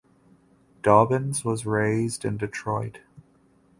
[0.81, 3.01] Dobbins was raised in Detroit.